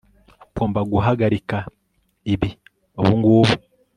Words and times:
Ugomba 0.47 0.79
guhagarika 0.91 1.57
ibi 2.33 2.49
ubungubu 2.99 3.53